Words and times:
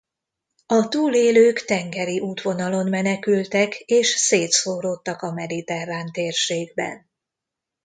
A 0.65 0.87
túlélők 0.87 1.59
tengeri 1.61 2.19
útvonalon 2.19 2.89
menekültek 2.89 3.79
és 3.79 4.07
szétszóródtak 4.09 5.21
a 5.21 5.31
mediterrán 5.33 6.11
térségben. 6.11 7.09